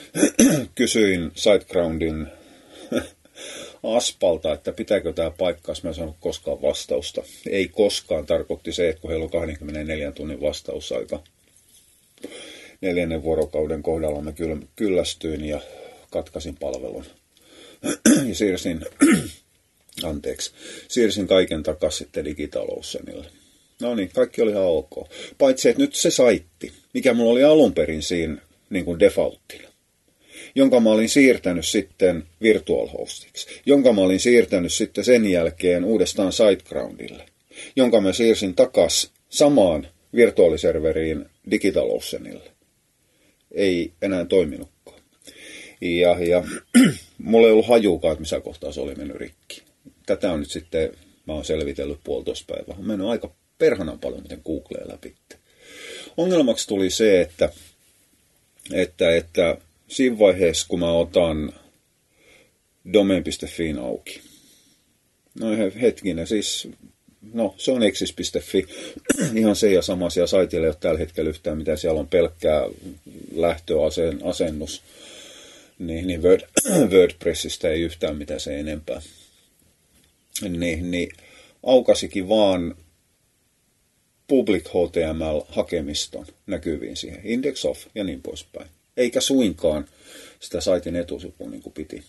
Kysyin 0.76 1.32
SiteGroundin 1.36 2.28
Aspalta, 3.98 4.54
että 4.54 4.72
pitääkö 4.72 5.14
tämä 5.14 5.32
paikkaa, 5.32 5.76
mä 5.84 5.90
en 5.90 5.96
saanut 5.96 6.16
koskaan 6.20 6.62
vastausta. 6.62 7.24
Ei 7.50 7.68
koskaan 7.68 8.26
tarkoitti 8.26 8.72
se, 8.72 8.90
että 8.90 9.02
kun 9.02 9.10
heillä 9.10 9.24
on 9.24 9.32
24 9.32 10.12
tunnin 10.12 10.42
vastausaika. 10.42 11.24
Neljännen 12.82 13.24
vuorokauden 13.24 13.84
kohdalla 13.84 14.22
mä 14.22 14.34
kyllästyin 14.76 15.46
ja 15.46 15.62
katkasin 16.10 16.58
palvelun 16.58 17.06
ja 18.30 18.36
siirsin, 18.36 18.86
anteeksi, 20.04 20.52
siirsin 20.88 21.28
kaiken 21.28 21.64
takaisin 21.64 21.98
sitten 21.98 22.26
digitaloussenille. 22.26 23.26
No 23.82 23.96
niin, 23.96 24.10
kaikki 24.14 24.42
oli 24.42 24.52
ihan 24.52 24.64
ok. 24.64 25.10
Paitsi, 25.38 25.70
että 25.70 25.82
nyt 25.82 25.96
se 25.96 26.12
saitti, 26.12 26.72
mikä 26.94 27.14
mulla 27.14 27.32
oli 27.32 27.44
alun 27.44 27.74
perin 27.74 28.04
siinä 28.04 28.38
niin 28.70 28.86
kuin 28.86 29.00
defaulttina, 29.00 29.70
jonka 30.56 30.80
mä 30.80 30.90
olin 30.90 31.10
siirtänyt 31.10 31.68
sitten 31.68 32.24
virtual 32.42 32.88
hostiksi, 32.88 33.48
jonka 33.66 33.94
mä 33.94 34.02
olin 34.02 34.20
siirtänyt 34.20 34.74
sitten 34.74 35.04
sen 35.04 35.26
jälkeen 35.26 35.86
uudestaan 35.86 36.34
SiteGroundille, 36.34 37.26
jonka 37.76 38.02
mä 38.02 38.14
siirsin 38.14 38.56
takas 38.56 39.12
samaan 39.30 39.88
virtuaaliserveriin 40.16 41.26
digitaloussenille. 41.52 42.52
Ei 43.52 43.92
enää 44.02 44.26
toiminut 44.26 44.70
ja, 45.82 46.26
ja 46.26 46.44
mulla 47.18 47.48
ei 47.48 47.54
ollut 47.54 47.68
hajuukaan, 47.68 48.12
että 48.12 48.22
missä 48.22 48.40
kohtaa 48.40 48.72
se 48.72 48.82
oli 48.82 48.96
mennyt 48.96 49.18
rikki. 49.18 49.62
Tätä 50.06 50.32
on 50.32 50.40
nyt 50.40 50.52
sitten, 50.52 50.92
mä 51.28 51.34
oon 51.34 51.46
selvitellyt 51.46 52.00
puolitoista 52.04 52.54
päivää. 52.54 52.76
On 52.80 52.88
mennyt 52.88 53.08
aika 53.08 53.32
perhanan 53.58 54.00
paljon, 54.00 54.22
miten 54.22 54.42
Googlea 54.46 54.88
läpi. 54.92 55.16
Ongelmaksi 56.18 56.68
tuli 56.68 56.90
se, 56.90 57.22
että, 57.22 57.50
että, 58.74 59.16
että 59.16 59.58
siinä 59.88 60.20
vaiheessa, 60.20 60.66
kun 60.70 60.80
mä 60.80 60.92
otan 60.92 61.54
domain.fiin 62.94 63.80
auki, 63.80 64.22
no 65.40 65.48
hetkinen, 65.82 66.28
siis 66.28 66.68
no 67.34 67.56
se 67.58 67.72
on 67.72 67.84
exis.fi, 67.84 68.66
ihan 69.40 69.56
se 69.56 69.74
ja 69.74 69.82
sama 69.82 70.06
asia 70.06 70.28
saitille 70.28 70.66
ei 70.66 70.70
ole 70.70 70.78
tällä 70.80 71.00
hetkellä 71.00 71.30
yhtään 71.30 71.58
mitä 71.58 71.76
siellä 71.76 72.00
on 72.00 72.08
pelkkää 72.08 72.64
lähtöasennus 73.36 74.84
niin, 75.80 76.08
niin 76.08 76.24
Word, 76.24 76.42
WordPressistä 76.94 77.70
ei 77.70 77.82
yhtään 77.82 78.18
mitään 78.18 78.40
se 78.40 78.60
enempää. 78.60 79.02
Niin, 80.50 80.92
niin 80.92 81.12
aukasikin 81.64 82.30
vaan 82.30 82.76
public 84.28 84.66
HTML-hakemiston 84.68 86.26
näkyviin 86.48 86.98
siihen, 86.98 87.22
index 87.24 87.66
of 87.66 87.80
ja 87.96 88.04
niin 88.04 88.22
poispäin. 88.22 88.68
Eikä 88.98 89.22
suinkaan 89.22 89.86
sitä 90.40 90.62
saitin 90.62 90.96
etusipua 90.96 91.50
niin 91.50 91.62
kuin 91.62 91.74
piti. 91.74 92.04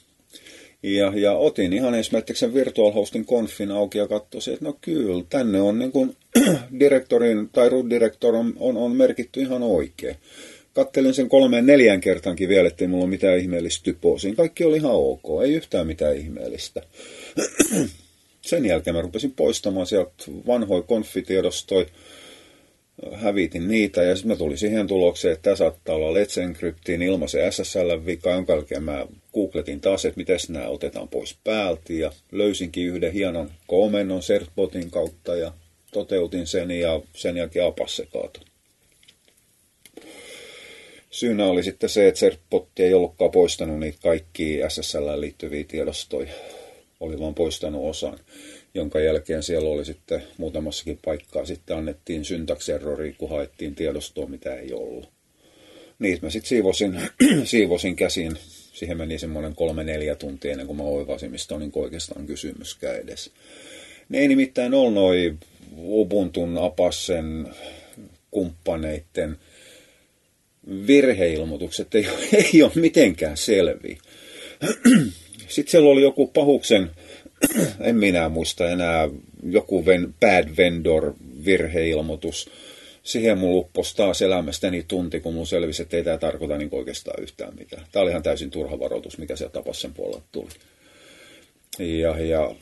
Ja, 0.82 1.12
ja 1.14 1.32
otin 1.32 1.72
ihan 1.72 1.94
esimerkiksi 1.94 2.40
sen 2.40 2.54
virtual 2.54 2.92
hostin 2.92 3.26
confin 3.26 3.70
auki 3.70 3.98
ja 3.98 4.08
katsoin, 4.08 4.54
että 4.54 4.64
no 4.64 4.78
kyllä, 4.80 5.24
tänne 5.30 5.60
on 5.60 5.78
niin 5.78 5.92
kuin 5.92 6.16
direktorin 6.80 7.48
tai 7.52 7.68
root 7.68 7.90
director 7.90 8.34
on, 8.34 8.54
on, 8.58 8.76
on 8.76 8.96
merkitty 8.96 9.40
ihan 9.40 9.62
oikein 9.62 10.16
kattelin 10.72 11.14
sen 11.14 11.28
kolmeen 11.28 11.66
neljän 11.66 12.00
kertaankin 12.00 12.48
vielä, 12.48 12.68
ettei 12.68 12.88
mulla 12.88 13.04
ole 13.04 13.10
mitään 13.10 13.38
ihmeellistä 13.38 13.84
typoa. 13.84 14.18
Siinä 14.18 14.36
kaikki 14.36 14.64
oli 14.64 14.76
ihan 14.76 14.92
ok, 14.92 15.24
ei 15.44 15.52
yhtään 15.52 15.86
mitään 15.86 16.16
ihmeellistä. 16.16 16.82
sen 18.40 18.66
jälkeen 18.66 18.96
mä 18.96 19.02
rupesin 19.02 19.32
poistamaan 19.32 19.86
sieltä 19.86 20.12
vanhoja 20.46 20.82
konfitiedostoja, 20.82 21.86
hävitin 23.12 23.68
niitä 23.68 24.02
ja 24.02 24.16
sitten 24.16 24.32
mä 24.32 24.36
tulin 24.36 24.58
siihen 24.58 24.86
tulokseen, 24.86 25.32
että 25.32 25.42
tämä 25.42 25.56
saattaa 25.56 25.94
olla 25.94 26.18
Let's 26.18 26.40
Encryptiin 26.40 27.02
ilmaisen 27.02 27.52
SSL-vika, 27.52 28.30
jonka 28.30 28.52
jälkeen 28.52 28.82
mä 28.82 29.06
googletin 29.34 29.80
taas, 29.80 30.04
että 30.04 30.18
miten 30.18 30.38
nämä 30.48 30.68
otetaan 30.68 31.08
pois 31.08 31.36
päältä 31.44 31.92
ja 31.92 32.12
löysinkin 32.32 32.86
yhden 32.86 33.12
hienon 33.12 33.50
komennon 33.66 34.20
Certbotin 34.20 34.90
kautta 34.90 35.36
ja 35.36 35.52
toteutin 35.92 36.46
sen 36.46 36.70
ja 36.70 37.00
sen 37.16 37.36
jälkeen 37.36 37.66
apas 37.66 37.96
se 37.96 38.06
kaatui. 38.12 38.49
Syynä 41.10 41.46
oli 41.46 41.62
sitten 41.62 41.88
se, 41.88 42.08
että 42.08 42.20
Serpotti 42.20 42.82
ei 42.82 42.94
ollutkaan 42.94 43.30
poistanut 43.30 43.80
niitä 43.80 43.98
kaikki 44.02 44.58
SSL 44.68 45.20
liittyviä 45.20 45.64
tiedostoja. 45.64 46.32
Oli 47.00 47.20
vaan 47.20 47.34
poistanut 47.34 47.90
osan, 47.90 48.18
jonka 48.74 49.00
jälkeen 49.00 49.42
siellä 49.42 49.70
oli 49.70 49.84
sitten 49.84 50.22
muutamassakin 50.38 50.98
paikkaa 51.04 51.44
sitten 51.44 51.76
annettiin 51.76 52.24
syntakserrori, 52.24 53.14
kun 53.18 53.30
haettiin 53.30 53.74
tiedostoa, 53.74 54.26
mitä 54.26 54.54
ei 54.54 54.72
ollut. 54.72 55.08
Niitä 55.98 56.26
mä 56.26 56.30
sitten 56.30 56.48
siivosin, 56.48 57.00
siivosin 57.44 57.96
käsin. 57.96 58.36
Siihen 58.72 58.96
meni 58.96 59.18
semmoinen 59.18 59.54
kolme-neljä 59.54 60.14
tuntia 60.14 60.50
ennen 60.50 60.66
kuin 60.66 60.76
mä 60.76 60.82
oivasin, 60.82 61.30
mistä 61.30 61.54
on 61.54 61.60
niin 61.60 61.72
oikeastaan 61.74 62.26
kysymyskään 62.26 62.96
edes. 62.96 63.30
Ne 64.08 64.18
ei 64.18 64.28
nimittäin 64.28 64.74
ole 64.74 64.90
noin 64.90 65.40
Ubuntun, 65.76 66.58
Apassen, 66.58 67.48
kumppaneiden– 68.30 69.36
virheilmoitukset 70.86 71.94
ei, 71.94 72.06
ei 72.32 72.62
ole 72.62 72.72
mitenkään 72.74 73.36
selviä. 73.36 73.98
Sitten 75.48 75.70
siellä 75.70 75.90
oli 75.90 76.02
joku 76.02 76.26
pahuksen, 76.26 76.90
en 77.80 77.96
minä 77.96 78.28
muista 78.28 78.70
enää, 78.70 79.08
joku 79.50 79.86
ven, 79.86 80.14
bad 80.20 80.48
vendor 80.56 81.14
virheilmoitus. 81.44 82.50
Siihen 83.02 83.38
mun 83.38 83.54
luppos 83.54 83.94
taas 83.94 84.22
elämästäni 84.22 84.84
tunti, 84.88 85.20
kun 85.20 85.34
mun 85.34 85.46
selvisi, 85.46 85.82
että 85.82 85.96
ei 85.96 86.04
tämä 86.04 86.18
tarkoita 86.18 86.58
niin 86.58 86.68
oikeastaan 86.72 87.22
yhtään 87.22 87.54
mitään. 87.58 87.86
Tämä 87.92 88.02
oli 88.02 88.10
ihan 88.10 88.22
täysin 88.22 88.50
turha 88.50 88.78
varoitus, 88.78 89.18
mikä 89.18 89.36
sieltä 89.36 89.52
tapas 89.52 89.80
sen 89.80 89.94
puolella 89.94 90.22
tuli. 90.32 90.48
Ja, 91.80 92.18
ja 92.18 92.54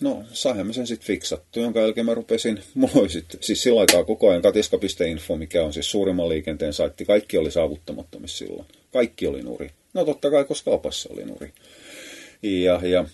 no, 0.00 0.24
saihan 0.32 0.66
mä 0.66 0.72
sen 0.72 0.86
sitten 0.86 1.06
fiksattu, 1.06 1.60
jonka 1.60 1.80
jälkeen 1.80 2.06
mä 2.06 2.14
rupesin, 2.14 2.60
mulla 2.74 3.00
oli 3.00 3.08
sit, 3.08 3.36
siis 3.40 3.62
sillä 3.62 3.80
aikaa 3.80 4.04
koko 4.04 4.30
ajan 4.30 4.42
katiska.info, 4.42 5.36
mikä 5.36 5.64
on 5.64 5.72
siis 5.72 5.90
suurimman 5.90 6.28
liikenteen 6.28 6.72
saitti, 6.72 7.04
kaikki 7.04 7.38
oli 7.38 7.50
saavuttamattomissa 7.50 8.38
silloin. 8.38 8.66
Kaikki 8.92 9.26
oli 9.26 9.42
nuri. 9.42 9.70
No 9.94 10.04
totta 10.04 10.30
kai, 10.30 10.44
koska 10.44 10.70
opassa 10.70 11.08
oli 11.12 11.24
nuri. 11.24 11.52
Ja, 12.42 12.80
ja 12.82 13.04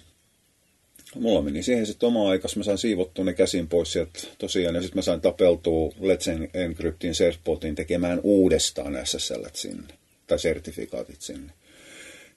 mulla 1.14 1.42
meni 1.42 1.62
siihen 1.62 1.86
sitten 1.86 2.06
oma 2.06 2.30
aikas, 2.30 2.56
mä 2.56 2.62
sain 2.62 2.78
siivottua 2.78 3.24
ne 3.24 3.32
käsin 3.32 3.68
pois 3.68 3.92
sieltä 3.92 4.20
tosiaan, 4.38 4.74
ja 4.74 4.80
sitten 4.80 4.98
mä 4.98 5.02
sain 5.02 5.20
tapeltua 5.20 5.88
Let's 5.88 6.48
Encryptin 6.54 7.14
Surfbotin 7.14 7.74
tekemään 7.74 8.20
uudestaan 8.22 8.98
SSL 9.04 9.44
sinne, 9.52 9.94
tai 10.26 10.38
sertifikaatit 10.38 11.20
sinne. 11.20 11.52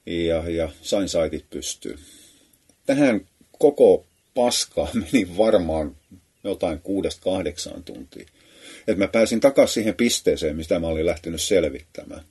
Ja, 0.06 0.50
ja 0.50 0.70
sain 0.82 1.08
saitit 1.08 1.44
pystyyn. 1.50 1.98
Tähän 2.86 3.28
koko 3.58 4.06
paskaa 4.34 4.88
meni 5.12 5.36
varmaan 5.36 5.96
jotain 6.44 6.80
kuudesta 6.80 7.22
kahdeksaan 7.22 7.84
tuntia. 7.84 8.26
Että 8.88 9.04
mä 9.04 9.08
pääsin 9.08 9.40
takaisin 9.40 9.74
siihen 9.74 9.94
pisteeseen, 9.94 10.56
mistä 10.56 10.78
mä 10.78 10.86
olin 10.86 11.06
lähtenyt 11.06 11.42
selvittämään. 11.42 12.24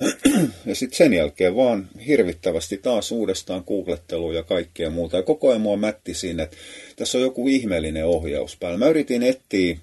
Ja 0.66 0.74
sitten 0.74 0.96
sen 0.96 1.12
jälkeen 1.12 1.56
vaan 1.56 1.88
hirvittävästi 2.06 2.78
taas 2.78 3.12
uudestaan 3.12 3.64
googlettelu 3.66 4.32
ja 4.32 4.42
kaikkea 4.42 4.90
muuta. 4.90 5.16
Ja 5.16 5.22
koko 5.22 5.48
ajan 5.48 5.60
mua 5.60 5.76
mätti 5.76 6.14
siinä, 6.14 6.42
että 6.42 6.56
tässä 6.96 7.18
on 7.18 7.24
joku 7.24 7.48
ihmeellinen 7.48 8.06
ohjaus 8.06 8.56
päällä. 8.56 8.78
Mä 8.78 8.88
yritin 8.88 9.22
etsiä 9.22 9.78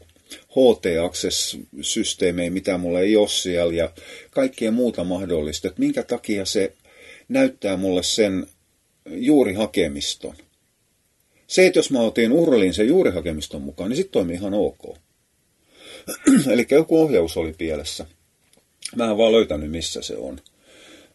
HT-access-systeemejä, 0.50 2.50
mitä 2.50 2.78
mulla 2.78 3.00
ei 3.00 3.16
ole 3.16 3.28
siellä, 3.28 3.74
ja 3.74 3.92
kaikkea 4.32 4.72
muuta 4.72 5.04
mahdollista, 5.04 5.68
että 5.68 5.80
minkä 5.80 6.04
takia 6.04 6.46
se 6.46 6.74
näyttää 7.30 7.78
mulle 7.78 8.04
sen 8.04 8.48
juurihakemiston. 9.06 10.36
Se, 11.48 11.66
että 11.66 11.80
jos 11.80 11.92
mä 11.92 12.00
otin 12.00 12.32
Urlin 12.32 12.74
sen 12.74 12.88
juurihakemiston 12.88 13.62
mukaan, 13.62 13.90
niin 13.90 13.98
sitten 13.98 14.12
toimii 14.12 14.36
ihan 14.36 14.54
ok. 14.54 14.98
Eli 16.54 16.68
joku 16.72 17.02
ohjaus 17.02 17.38
oli 17.38 17.54
pielessä. 17.54 18.06
Mä 18.96 19.12
en 19.12 19.18
vaan 19.18 19.32
löytänyt, 19.32 19.72
missä 19.72 20.02
se 20.02 20.16
on. 20.18 20.40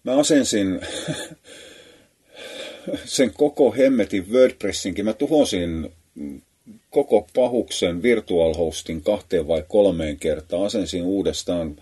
Mä 0.04 0.16
asensin 0.16 0.80
sen 3.04 3.32
koko 3.32 3.72
hemmetin 3.72 4.32
WordPressinkin. 4.32 5.04
Mä 5.04 5.12
tuhosin 5.12 5.92
koko 6.90 7.28
pahuksen 7.34 8.02
virtual 8.02 8.54
hostin 8.54 9.02
kahteen 9.02 9.48
vai 9.48 9.64
kolmeen 9.68 10.16
kertaan. 10.16 10.64
Asensin 10.64 11.02
uudestaan 11.02 11.76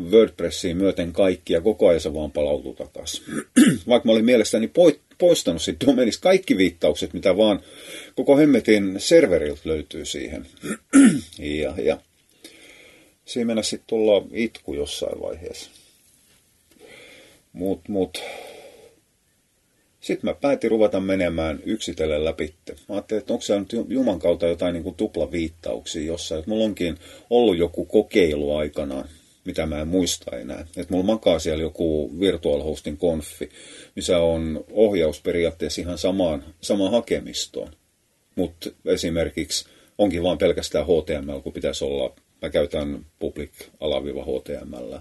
WordPressiin 0.00 0.76
myöten 0.76 1.12
kaikki 1.12 1.52
ja 1.52 1.60
koko 1.60 1.88
ajan 1.88 2.00
se 2.00 2.14
vaan 2.14 2.32
palautui 2.32 2.74
takaisin. 2.74 3.24
Vaikka 3.88 4.06
mä 4.06 4.12
olin 4.12 4.24
mielestäni 4.24 4.70
poistanut 5.18 5.62
siitä 5.62 5.86
domenista 5.86 6.22
kaikki 6.22 6.56
viittaukset, 6.56 7.12
mitä 7.12 7.36
vaan 7.36 7.60
koko 8.14 8.36
hemmetin 8.36 8.94
serveriltä 8.98 9.60
löytyy 9.64 10.04
siihen. 10.04 10.46
ja, 11.62 11.74
ja 11.82 12.00
siinä 13.24 13.46
mennä 13.46 13.62
sitten 13.62 13.86
tulla 13.86 14.26
itku 14.32 14.74
jossain 14.74 15.20
vaiheessa. 15.20 15.70
Mut, 17.52 17.88
mut. 17.88 18.22
Sitten 20.00 20.30
mä 20.30 20.34
päätin 20.34 20.70
ruveta 20.70 21.00
menemään 21.00 21.60
yksitellen 21.64 22.24
läpi. 22.24 22.54
Mä 22.88 22.94
ajattelin, 22.94 23.20
että 23.20 23.32
onko 23.32 23.42
se 23.42 23.58
nyt 23.58 23.72
Juman 23.88 24.18
kautta 24.18 24.46
jotain 24.46 24.72
niin 24.72 24.82
kuin 24.82 24.94
tuplaviittauksia 24.94 26.06
jossain. 26.06 26.38
Että 26.38 26.50
mulla 26.50 26.64
onkin 26.64 26.98
ollut 27.30 27.58
joku 27.58 27.84
kokeilu 27.84 28.56
aikanaan, 28.56 29.08
mitä 29.46 29.66
mä 29.66 29.80
en 29.80 29.88
muista 29.88 30.36
enää. 30.36 30.60
Että 30.60 30.86
mulla 30.94 31.06
makaa 31.06 31.38
siellä 31.38 31.62
joku 31.62 32.20
virtual 32.20 32.62
hostin 32.62 32.96
konfi, 32.96 33.50
missä 33.96 34.18
on 34.18 34.64
ohjaus 34.70 35.20
periaatteessa 35.20 35.80
ihan 35.80 35.98
samaan, 35.98 36.44
samaan 36.60 36.90
hakemistoon. 36.90 37.72
Mutta 38.34 38.70
esimerkiksi 38.84 39.64
onkin 39.98 40.22
vain 40.22 40.38
pelkästään 40.38 40.86
HTML, 40.86 41.40
kun 41.40 41.52
pitäisi 41.52 41.84
olla 41.84 42.14
Mä 42.42 42.50
käytän 42.50 43.06
public-html, 43.18 45.00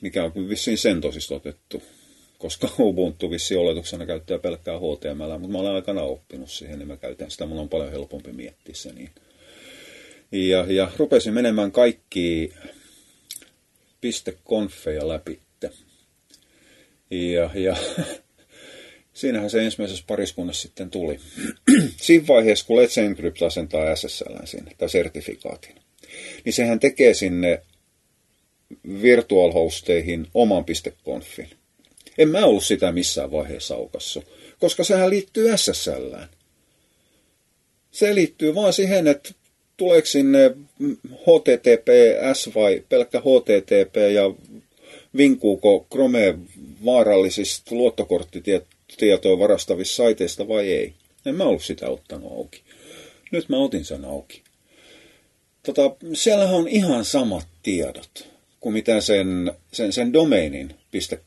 mikä 0.00 0.24
on 0.24 0.48
vissiin 0.48 0.78
sen 0.78 1.00
tosista 1.00 1.34
otettu, 1.34 1.82
koska 2.38 2.68
Ubuntu 2.78 3.30
vissiin 3.30 3.60
oletuksena 3.60 4.06
käyttää 4.06 4.38
pelkkää 4.38 4.78
HTML, 4.78 5.38
mutta 5.38 5.52
mä 5.52 5.58
olen 5.58 5.74
aikana 5.74 6.02
oppinut 6.02 6.50
siihen, 6.50 6.78
niin 6.78 6.88
mä 6.88 6.96
käytän 6.96 7.30
sitä, 7.30 7.46
mun 7.46 7.58
on 7.58 7.68
paljon 7.68 7.90
helpompi 7.90 8.32
miettiä 8.32 8.74
se 8.74 8.92
niin. 8.92 9.10
Ja, 10.32 10.66
ja 10.68 10.90
rupesin 10.96 11.34
menemään 11.34 11.72
kaikki 11.72 12.52
.confeja 14.48 15.08
läpi. 15.08 15.40
Ja, 17.10 17.50
ja 17.54 17.76
siinähän 19.14 19.50
se 19.50 19.64
ensimmäisessä 19.64 20.04
pariskunnassa 20.06 20.62
sitten 20.62 20.90
tuli. 20.90 21.20
Siinä 21.96 22.26
vaiheessa, 22.26 22.66
kun 22.66 22.78
Let's 22.78 23.00
Encrypt 23.00 23.42
asentaa 23.42 23.96
SSL 23.96 24.36
sinne, 24.44 24.72
tai 24.78 24.88
sertifikaatin, 24.88 25.74
niin 26.44 26.52
sehän 26.52 26.80
tekee 26.80 27.14
sinne 27.14 27.62
virtual 29.02 29.52
hosteihin 29.52 30.26
oman 30.34 30.64
.confin. 31.04 31.48
En 32.18 32.28
mä 32.28 32.44
ollut 32.44 32.64
sitä 32.64 32.92
missään 32.92 33.30
vaiheessa 33.30 33.74
aukassu, 33.74 34.24
koska 34.58 34.84
sehän 34.84 35.10
liittyy 35.10 35.56
SSLään. 35.56 36.28
Se 37.90 38.14
liittyy 38.14 38.54
vaan 38.54 38.72
siihen, 38.72 39.06
että 39.06 39.34
tuleeko 39.76 40.06
sinne 40.06 40.56
HTTPS 41.14 42.54
vai 42.54 42.82
pelkkä 42.88 43.20
HTTP 43.20 43.96
ja 44.14 44.34
vinkuuko 45.16 45.86
Chrome 45.90 46.38
vaarallisista 46.84 47.74
luottokorttitietoista 47.74 48.82
tietoa 48.96 49.38
varastavista 49.38 49.96
saiteista 49.96 50.48
vai 50.48 50.72
ei. 50.72 50.94
En 51.26 51.34
mä 51.34 51.44
ollut 51.44 51.64
sitä 51.64 51.88
ottanut 51.88 52.32
auki. 52.32 52.62
Nyt 53.30 53.48
mä 53.48 53.56
otin 53.56 53.84
sen 53.84 54.04
auki. 54.04 54.42
Tota, 55.62 55.96
siellähän 56.14 56.56
on 56.56 56.68
ihan 56.68 57.04
samat 57.04 57.46
tiedot 57.62 58.28
kuin 58.60 58.72
mitä 58.72 59.00
sen, 59.00 59.52
sen, 59.72 59.92
sen 59.92 60.12
domainin 60.12 60.74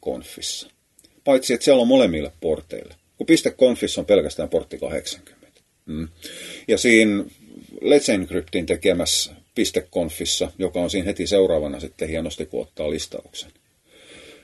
.confissa. 0.05 0.69
Paitsi, 1.23 1.53
että 1.53 1.63
siellä 1.63 1.81
on 1.81 1.87
molemmille 1.87 2.31
porteille. 2.41 2.95
Kun 3.17 3.27
.confissa 3.57 4.01
on 4.01 4.05
pelkästään 4.05 4.49
portti 4.49 4.77
80. 4.77 5.61
Mm. 5.85 6.07
Ja 6.67 6.77
siinä 6.77 7.23
Let's 7.81 8.13
Encryptin 8.13 8.65
tekemässä 8.65 9.33
.confissa, 9.91 10.51
joka 10.57 10.79
on 10.81 10.89
siinä 10.89 11.05
heti 11.05 11.27
seuraavana 11.27 11.79
sitten 11.79 12.09
hienosti, 12.09 12.45
kun 12.45 12.61
ottaa 12.61 12.89
listauksen, 12.89 13.51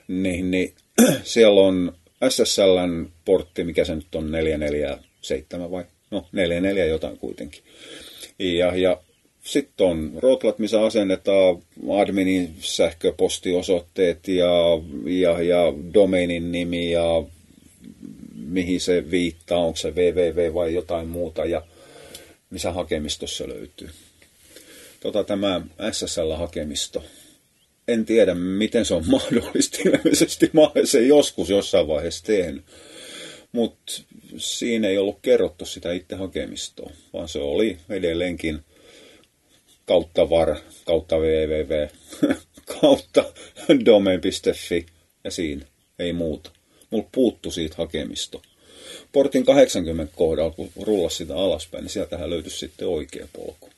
niin, 0.07 0.51
niin 0.51 0.73
siellä 1.23 1.61
on 1.61 1.93
SSLn 2.29 3.09
portti, 3.25 3.63
mikä 3.63 3.85
se 3.85 3.95
nyt 3.95 4.15
on 4.15 4.31
447 4.31 5.71
vai? 5.71 5.83
No 6.11 6.25
44 6.31 6.85
jotain 6.85 7.17
kuitenkin. 7.17 7.63
Ja, 8.39 8.75
ja 8.75 9.01
sitten 9.43 9.87
on 9.87 10.11
rotlat, 10.17 10.59
missä 10.59 10.85
asennetaan 10.85 11.61
adminin 11.89 12.55
sähköpostiosoitteet 12.59 14.27
ja, 14.27 14.51
ja, 15.05 15.41
ja 15.41 15.73
domainin 15.93 16.51
nimi 16.51 16.91
ja 16.91 17.23
mihin 18.35 18.81
se 18.81 19.11
viittaa, 19.11 19.59
onko 19.59 19.77
se 19.77 19.91
www 19.91 20.53
vai 20.53 20.73
jotain 20.73 21.07
muuta 21.07 21.45
ja 21.45 21.61
missä 22.51 22.71
hakemistossa 22.71 23.47
löytyy. 23.47 23.89
Tota, 24.99 25.23
tämä 25.23 25.61
SSL-hakemisto 25.91 27.03
en 27.87 28.05
tiedä, 28.05 28.33
miten 28.33 28.85
se 28.85 28.93
on 28.93 29.03
mahdollista. 29.09 29.77
Ilmeisesti 29.85 30.49
mä 30.53 30.61
sen 30.85 31.07
joskus 31.07 31.49
jossain 31.49 31.87
vaiheessa 31.87 32.25
tehnyt. 32.25 32.65
Mutta 33.51 34.01
siinä 34.37 34.87
ei 34.87 34.97
ollut 34.97 35.19
kerrottu 35.21 35.65
sitä 35.65 35.91
itse 35.91 36.15
hakemistoa, 36.15 36.91
vaan 37.13 37.29
se 37.29 37.39
oli 37.39 37.77
edelleenkin 37.89 38.59
kautta 39.85 40.29
var, 40.29 40.55
kautta 40.85 41.17
www, 41.17 41.87
kautta 42.81 43.33
domain.fi 43.85 44.85
ja 45.23 45.31
siinä, 45.31 45.65
ei 45.99 46.13
muuta. 46.13 46.51
Mulla 46.89 47.09
puuttu 47.11 47.51
siitä 47.51 47.75
hakemisto. 47.77 48.41
Portin 49.11 49.45
80 49.45 50.13
kohdalla, 50.15 50.51
kun 50.51 50.69
rullasi 50.81 51.15
sitä 51.15 51.35
alaspäin, 51.35 51.83
niin 51.83 51.89
sieltähän 51.89 52.29
löytyi 52.29 52.51
sitten 52.51 52.87
oikea 52.87 53.27
polku. 53.33 53.69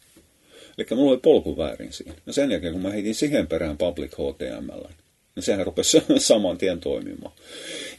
Eli 0.78 0.88
mulla 0.92 1.12
oli 1.12 1.20
polku 1.24 1.58
väärin 1.58 1.94
siinä. 1.94 2.14
Ja 2.26 2.34
sen 2.34 2.52
jälkeen, 2.52 2.74
kun 2.74 2.82
mä 2.82 2.90
heitin 2.90 3.16
siihen 3.16 3.48
perään 3.48 3.78
Public 3.78 4.12
HTML, 4.12 4.84
niin 5.36 5.44
sehän 5.44 5.66
rupesi 5.66 6.04
saman 6.18 6.58
tien 6.58 6.80
toimimaan. 6.80 7.34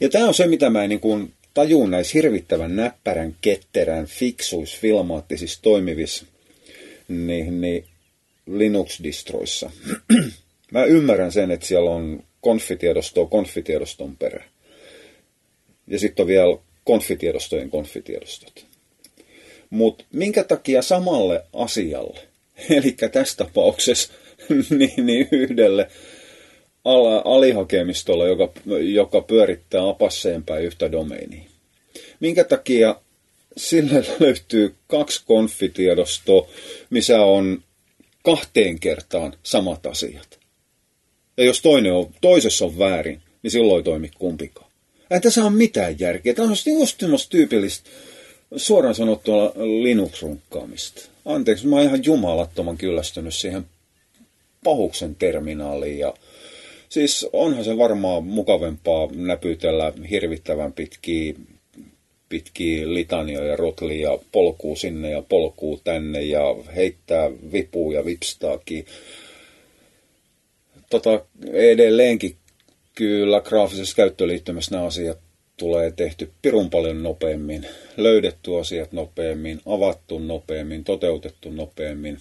Ja 0.01 0.09
tämä 0.09 0.27
on 0.27 0.33
se, 0.33 0.47
mitä 0.47 0.69
mä 0.69 0.87
niin 0.87 0.99
kuin 0.99 1.33
tajun 1.53 1.91
näissä 1.91 2.11
hirvittävän 2.13 2.75
näppärän, 2.75 3.35
ketterän, 3.41 4.05
fiksuissa, 4.05 4.77
filmaattisissa 4.81 5.61
toimivissa 5.61 6.25
niin, 7.07 7.61
niin 7.61 7.85
Linux-distroissa. 8.47 9.71
mä 10.71 10.83
ymmärrän 10.83 11.31
sen, 11.31 11.51
että 11.51 11.65
siellä 11.65 11.91
on 11.91 12.23
konfitiedostoa 12.41 13.25
konfitiedoston 13.25 14.17
perä. 14.17 14.43
Ja 15.87 15.99
sitten 15.99 16.23
on 16.23 16.27
vielä 16.27 16.57
konfitiedostojen 16.85 17.69
konfitiedostot. 17.69 18.65
Mutta 19.69 20.03
minkä 20.11 20.43
takia 20.43 20.81
samalle 20.81 21.43
asialle 21.53 22.19
Eli 22.69 22.91
tässä 22.91 23.37
tapauksessa 23.37 24.13
niin, 24.77 25.05
niin 25.05 25.27
yhdelle 25.31 25.87
ala, 26.85 27.21
alihakemistolle, 27.25 28.27
joka, 28.27 28.53
joka 28.93 29.21
pyörittää 29.21 29.89
apasseen 29.89 30.43
päin 30.43 30.65
yhtä 30.65 30.91
domeinia. 30.91 31.43
Minkä 32.19 32.43
takia 32.43 32.95
sille 33.57 34.05
löytyy 34.19 34.75
kaksi 34.87 35.23
konfitiedostoa, 35.25 36.47
missä 36.89 37.21
on 37.21 37.63
kahteen 38.23 38.79
kertaan 38.79 39.33
samat 39.43 39.85
asiat. 39.85 40.39
Ja 41.37 41.43
jos 41.43 41.61
toinen 41.61 41.93
on, 41.93 42.13
toisessa 42.21 42.65
on 42.65 42.79
väärin, 42.79 43.21
niin 43.43 43.51
silloin 43.51 43.77
ei 43.77 43.83
toimi 43.83 44.11
kumpikaan. 44.17 44.64
Ei 45.11 45.21
tässä 45.21 45.43
ole 45.43 45.51
mitään 45.51 45.99
järkeä. 45.99 46.33
Tämä 46.33 46.47
on 46.47 46.55
just 47.09 47.29
tyypillistä 47.29 47.89
suoraan 48.55 48.95
sanottuna 48.95 49.51
Linux-runkkaamista 49.55 51.09
anteeksi, 51.25 51.67
mä 51.67 51.75
oon 51.75 51.85
ihan 51.85 52.05
jumalattoman 52.05 52.77
kyllästynyt 52.77 53.33
siihen 53.33 53.65
pahuksen 54.63 55.15
terminaaliin 55.15 55.99
ja 55.99 56.13
siis 56.89 57.27
onhan 57.33 57.63
se 57.63 57.77
varmaan 57.77 58.23
mukavempaa 58.23 59.07
näpytellä 59.15 59.93
hirvittävän 60.09 60.73
pitkiä 60.73 61.33
pitkiä 62.29 62.93
litanioja, 62.93 63.55
rotlia, 63.55 64.17
polkuu 64.31 64.75
sinne 64.75 65.11
ja 65.11 65.21
polkuu 65.21 65.81
tänne 65.83 66.21
ja 66.21 66.41
heittää 66.75 67.31
vipuu 67.51 67.91
ja 67.91 68.05
vipstaakin. 68.05 68.85
tota, 70.89 71.25
edelleenkin 71.53 72.35
kyllä 72.95 73.41
graafisessa 73.41 73.95
käyttöliittymässä 73.95 74.75
nämä 74.75 74.87
asiat 74.87 75.17
tulee 75.57 75.91
tehty 75.91 76.31
pirun 76.41 76.69
paljon 76.69 77.03
nopeammin, 77.03 77.67
löydetty 77.97 78.59
asiat 78.59 78.91
nopeammin, 78.91 79.61
avattu 79.65 80.19
nopeammin, 80.19 80.83
toteutettu 80.83 81.51
nopeammin. 81.51 82.17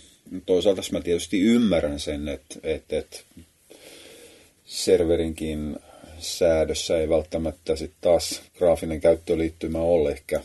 Toisaalta 0.47 0.83
mä 0.93 1.01
tietysti 1.01 1.41
ymmärrän 1.41 2.01
sen, 2.01 2.29
että, 2.29 2.59
että, 2.63 2.99
että 2.99 3.21
serverinkin 4.65 5.77
säädössä 6.19 6.99
ei 6.99 7.09
välttämättä 7.09 7.77
sitten 7.77 7.99
taas 8.01 8.43
graafinen 8.59 9.01
käyttöliittymä 9.01 9.79
ole 9.79 10.11
ehkä 10.11 10.41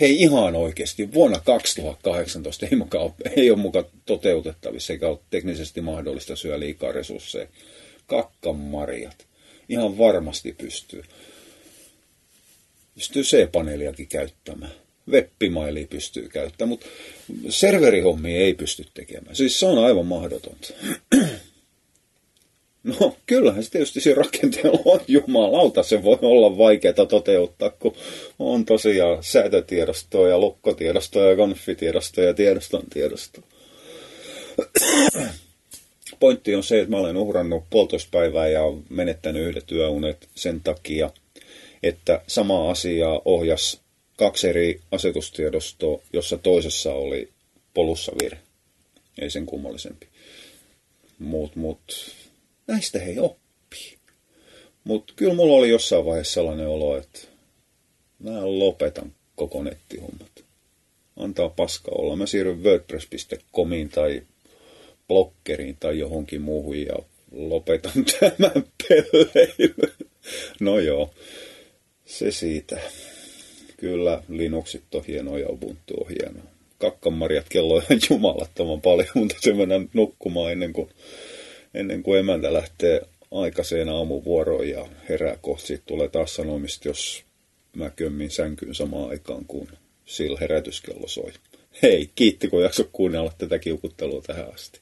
hei 0.00 0.22
ihan 0.22 0.56
oikeasti, 0.56 1.12
vuonna 1.12 1.40
2018 1.40 2.66
ei, 2.66 2.76
muka, 2.76 3.14
ei 3.36 3.50
ole 3.50 3.58
mukaan 3.58 3.84
toteutettavissa 4.06 4.92
eikä 4.92 5.08
ole 5.08 5.18
teknisesti 5.30 5.80
mahdollista 5.80 6.36
syö 6.36 6.60
liikaa 6.60 6.92
resursseja. 6.92 7.46
Kakkamarjat. 8.12 9.26
Ihan 9.68 9.98
varmasti 9.98 10.54
pystyy. 10.58 11.02
Pystyy 12.94 13.22
C-paneeliakin 13.22 14.08
käyttämään. 14.08 14.72
Webbimailia 15.10 15.86
pystyy 15.86 16.28
käyttämään, 16.28 16.68
mutta 16.68 16.86
serverihommia 17.48 18.40
ei 18.40 18.54
pysty 18.54 18.86
tekemään. 18.94 19.36
Siis 19.36 19.60
se 19.60 19.66
on 19.66 19.78
aivan 19.78 20.06
mahdotonta. 20.06 20.68
No 22.84 23.16
kyllähän 23.26 23.64
se 23.64 23.70
tietysti 23.70 24.00
siinä 24.00 24.22
rakenteella 24.22 24.80
on 24.84 25.00
jumalauta, 25.08 25.82
se 25.82 26.02
voi 26.02 26.18
olla 26.22 26.58
vaikeaa 26.58 27.06
toteuttaa, 27.08 27.70
kun 27.70 27.96
on 28.38 28.64
tosiaan 28.64 29.24
säätötiedostoa 29.24 30.28
ja 30.28 30.38
lukkotiedostoa 30.38 31.22
ja 31.22 31.36
konfitiedostoa 31.36 32.24
ja 32.24 32.34
tiedoston 32.34 32.82
tiedostoa. 32.92 33.44
Pointti 36.22 36.54
on 36.54 36.62
se, 36.62 36.78
että 36.78 36.90
mä 36.90 36.96
olen 36.96 37.16
uhrannut 37.16 37.64
puolitoista 37.70 38.08
päivää 38.10 38.48
ja 38.48 38.60
menettänyt 38.88 39.42
yhdet 39.42 39.66
työunet 39.66 40.28
sen 40.34 40.60
takia, 40.60 41.10
että 41.82 42.22
sama 42.26 42.70
asia 42.70 43.08
ohjas 43.24 43.80
kaksi 44.16 44.48
eri 44.48 44.80
asetustiedostoa, 44.92 46.02
jossa 46.12 46.38
toisessa 46.38 46.94
oli 46.94 47.28
polussa 47.74 48.12
virhe. 48.22 48.40
Ei 49.18 49.30
sen 49.30 49.46
kummallisempi. 49.46 50.08
Muut, 51.18 51.56
muut 51.56 52.14
näistä 52.66 52.98
he 52.98 53.20
oppii. 53.20 53.98
Mutta 54.84 55.12
kyllä 55.16 55.34
mulla 55.34 55.56
oli 55.56 55.68
jossain 55.68 56.04
vaiheessa 56.04 56.34
sellainen 56.34 56.68
olo, 56.68 56.96
että 56.96 57.18
mä 58.18 58.58
lopetan 58.58 59.14
koko 59.36 59.62
nettihommat. 59.62 60.44
Antaa 61.16 61.48
paska 61.48 61.90
olla. 61.94 62.16
Mä 62.16 62.26
siirryn 62.26 62.62
wordpress.comiin 62.62 63.88
tai 63.88 64.22
blokkeriin 65.12 65.76
tai 65.80 65.98
johonkin 65.98 66.40
muuhun 66.40 66.78
ja 66.78 66.94
lopetan 67.32 68.04
tämän 68.20 68.64
pelleilyn. 68.88 69.92
No 70.60 70.78
joo, 70.78 71.10
se 72.04 72.30
siitä. 72.30 72.80
Kyllä 73.76 74.22
Linuxit 74.28 74.94
on 74.94 75.04
hienoa 75.08 75.38
ja 75.38 75.48
Ubuntu 75.48 75.94
on 75.94 76.08
hienoa. 76.08 76.44
Kakkamarjat 76.78 77.46
kello 77.48 77.74
on 77.74 77.82
jumalattoman 78.10 78.80
paljon, 78.80 79.08
mutta 79.14 79.34
se 79.40 79.54
mennään 79.54 79.88
nukkumaan 79.94 80.52
ennen 80.52 80.72
kuin 80.72 80.88
ennen 81.74 82.02
kuin 82.02 82.20
emäntä 82.20 82.52
lähtee 82.52 83.00
aikaiseen 83.30 83.88
aamuvuoroon 83.88 84.68
ja 84.68 84.86
herää 85.08 85.38
kohti. 85.40 85.66
Siitä 85.66 85.82
tulee 85.86 86.08
taas 86.08 86.34
sanomista, 86.34 86.88
jos 86.88 87.24
mä 87.76 87.90
kömmin 87.90 88.30
sänkyyn 88.30 88.74
samaan 88.74 89.10
aikaan, 89.10 89.44
kun 89.44 89.68
sillä 90.04 90.38
herätyskello 90.40 91.08
soi. 91.08 91.32
Hei, 91.82 92.10
kiitti 92.14 92.48
kun 92.48 92.62
jakso 92.62 92.88
kuunnella 92.92 93.32
tätä 93.38 93.58
kiukuttelua 93.58 94.22
tähän 94.22 94.54
asti. 94.54 94.80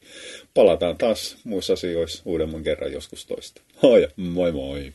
Palataan 0.54 0.98
taas 0.98 1.36
muissa 1.44 1.72
asioissa 1.72 2.22
uudemman 2.24 2.62
kerran 2.62 2.92
joskus 2.92 3.26
toista. 3.26 3.62
Hoi, 3.82 4.08
moi 4.16 4.52
moi! 4.52 4.92